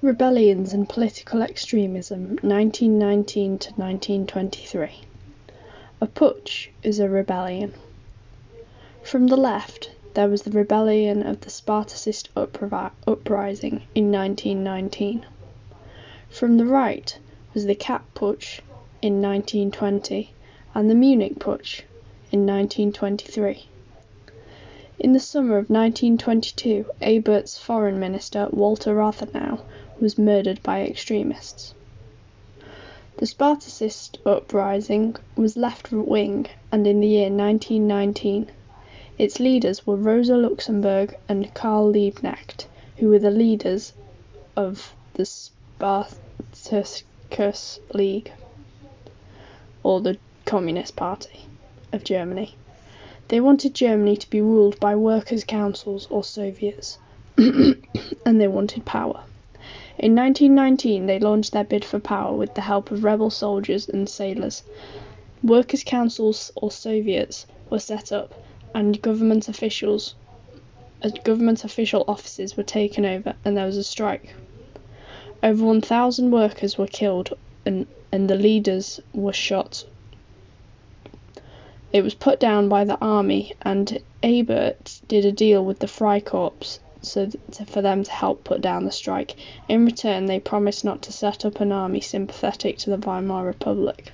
[0.00, 4.90] Rebellions and Political Extremism, 1919 to 1923.
[6.00, 7.74] A putsch is a rebellion.
[9.02, 15.26] From the left, there was the rebellion of the Spartacist uprising in 1919.
[16.30, 17.18] From the right
[17.52, 18.60] was the Kapp Putsch
[19.02, 20.30] in 1920
[20.76, 21.82] and the Munich Putsch
[22.30, 23.66] in 1923.
[25.00, 29.60] In the summer of 1922 Ebert's foreign minister, Walther Rathenau,
[30.00, 31.72] was murdered by extremists.
[33.18, 38.50] The Spartacist uprising was left wing and in the year 1919
[39.18, 43.92] its leaders were Rosa Luxemburg and Karl Liebknecht, who were the leaders
[44.56, 46.18] of the Spartacus
[47.94, 48.32] League,
[49.84, 51.46] or the Communist Party
[51.92, 52.56] of Germany.
[53.28, 56.96] They wanted Germany to be ruled by workers' councils or Soviets,
[57.36, 59.20] and they wanted power.
[59.98, 64.08] In 1919 they launched their bid for power with the help of rebel soldiers and
[64.08, 64.62] sailors.
[65.42, 68.32] Workers' councils or Soviets were set up
[68.74, 70.14] and government officials
[71.02, 74.34] as government official offices were taken over and there was a strike.
[75.42, 77.34] Over 1,000 workers were killed
[77.66, 79.84] and, and the leaders were shot.
[81.90, 86.80] It was put down by the army and Ebert did a deal with the Freikorps
[87.00, 87.30] so
[87.66, 89.36] for them to help put down the strike.
[89.70, 94.12] In return, they promised not to set up an army sympathetic to the Weimar Republic.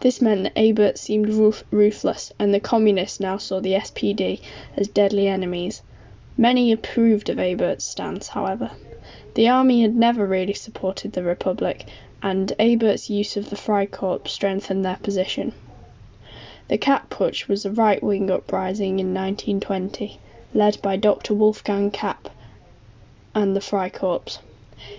[0.00, 1.28] This meant that Ebert seemed
[1.70, 4.40] ruthless, and the Communists now saw the SPD
[4.76, 5.80] as deadly enemies.
[6.36, 8.72] Many approved of Ebert's stance, however.
[9.34, 11.86] The army had never really supported the Republic,
[12.20, 15.52] and Ebert's use of the Freikorps strengthened their position.
[16.68, 20.18] The Kapp Putsch was a right wing uprising in 1920
[20.54, 21.34] led by Dr.
[21.34, 22.30] Wolfgang Kapp
[23.34, 24.38] and the Freikorps.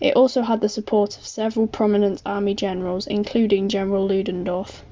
[0.00, 4.84] It also had the support of several prominent army generals, including General Ludendorff.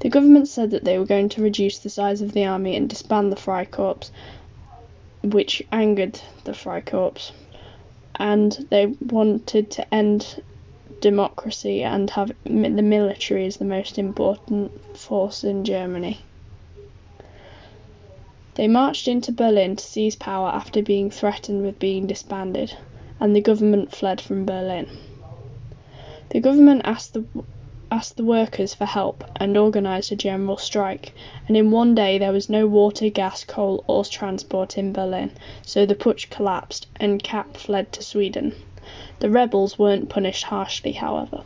[0.00, 2.88] The government said that they were going to reduce the size of the army and
[2.88, 4.10] disband the Freikorps,
[5.22, 7.32] which angered the Freikorps,
[8.14, 10.42] and they wanted to end
[11.00, 16.20] democracy and have the military as the most important force in Germany.
[18.54, 22.74] They marched into Berlin to seize power after being threatened with being disbanded,
[23.20, 24.88] and the government fled from Berlin.
[26.30, 27.24] The government asked the
[27.90, 31.14] asked the workers for help and organised a general strike,
[31.46, 35.30] and in one day there was no water, gas, coal, or transport in Berlin,
[35.62, 38.54] so the putsch collapsed and Kapp fled to Sweden.
[39.20, 41.42] The rebels weren't punished harshly, however.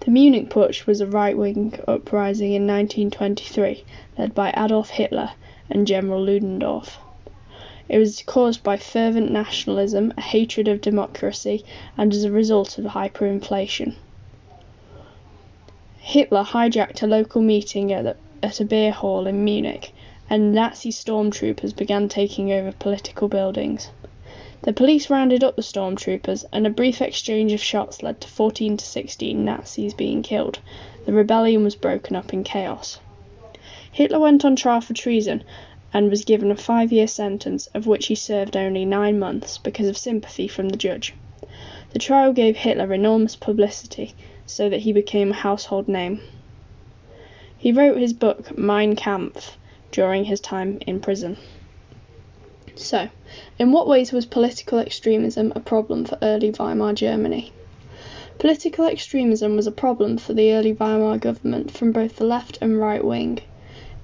[0.00, 3.84] The Munich Putsch was a right-wing uprising in 1923
[4.16, 5.30] led by Adolf Hitler
[5.70, 6.98] and General Ludendorff.
[7.88, 11.64] It was caused by fervent nationalism, a hatred of democracy,
[11.96, 13.94] and as a result of hyperinflation.
[15.98, 19.92] Hitler hijacked a local meeting at, the, at a beer hall in Munich,
[20.30, 23.90] and Nazi stormtroopers began taking over political buildings.
[24.62, 28.76] The police rounded up the stormtroopers, and a brief exchange of shots led to 14
[28.76, 30.58] to 16 Nazis being killed.
[31.06, 32.98] The rebellion was broken up in chaos.
[33.92, 35.44] Hitler went on trial for treason
[35.92, 39.86] and was given a five year sentence, of which he served only nine months because
[39.86, 41.14] of sympathy from the judge.
[41.92, 44.14] The trial gave Hitler enormous publicity,
[44.44, 46.20] so that he became a household name.
[47.56, 49.56] He wrote his book Mein Kampf
[49.92, 51.36] during his time in prison.
[52.80, 53.08] So,
[53.58, 57.50] in what ways was political extremism a problem for early Weimar Germany?
[58.38, 62.78] Political extremism was a problem for the early Weimar government from both the left and
[62.78, 63.40] right wing.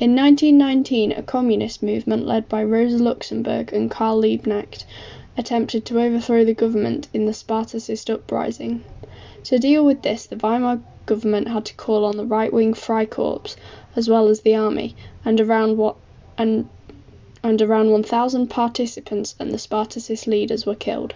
[0.00, 4.86] In 1919 a communist movement led by Rosa Luxemburg and Karl Liebknecht
[5.36, 8.82] attempted to overthrow the government in the Spartacist uprising.
[9.44, 13.54] To deal with this the Weimar government had to call on the right-wing Freikorps
[13.96, 14.96] as well as the army,
[15.26, 15.96] and around what
[16.38, 16.70] and
[17.42, 21.14] and around 1,000 participants and the Spartacist leaders were killed.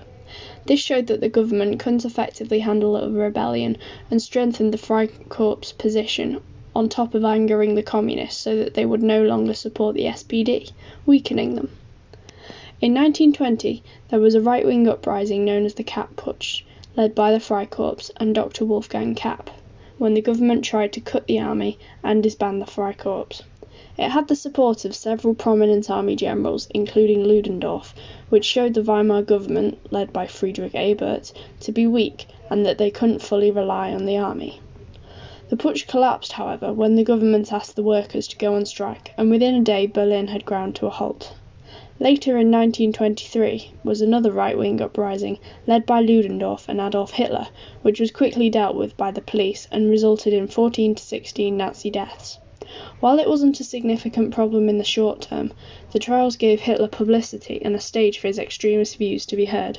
[0.65, 3.77] This showed that the government couldn't effectively handle a rebellion
[4.11, 6.41] and strengthened the Freikorps' position
[6.75, 10.73] on top of angering the communists so that they would no longer support the SPD,
[11.07, 11.71] weakening them.
[12.81, 16.63] In 1920 there was a right-wing uprising known as the Kapp Putsch,
[16.97, 18.65] led by the Freikorps and Dr.
[18.65, 19.49] Wolfgang Kapp,
[19.97, 23.43] when the government tried to cut the army and disband the Freikorps.
[23.99, 27.95] It had the support of several prominent army generals, including Ludendorff,
[28.31, 31.31] which showed the Weimar government, led by Friedrich Ebert,
[31.61, 34.61] to be weak and that they couldn't fully rely on the army.
[35.51, 39.31] The putsch collapsed, however, when the government asked the workers to go on strike, and
[39.31, 41.35] within a day Berlin had ground to a halt.
[42.01, 47.49] Later in 1923 was another right wing uprising led by Ludendorff and Adolf Hitler,
[47.83, 51.91] which was quickly dealt with by the police and resulted in 14 to 16 Nazi
[51.91, 52.39] deaths.
[52.99, 55.53] While it wasn't a significant problem in the short term,
[55.93, 59.79] the trials gave Hitler publicity and a stage for his extremist views to be heard.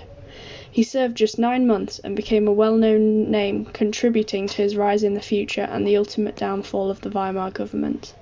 [0.71, 5.03] He served just nine months and became a well known name contributing to his rise
[5.03, 8.13] in the future and the ultimate downfall of the Weimar government.